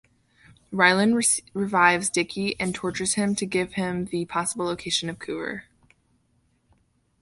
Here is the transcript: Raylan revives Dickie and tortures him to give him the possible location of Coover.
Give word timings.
Raylan 0.73 1.43
revives 1.53 2.09
Dickie 2.09 2.55
and 2.59 2.73
tortures 2.73 3.13
him 3.13 3.35
to 3.35 3.45
give 3.45 3.73
him 3.73 4.05
the 4.05 4.25
possible 4.25 4.65
location 4.65 5.11
of 5.11 5.19
Coover. 5.19 5.65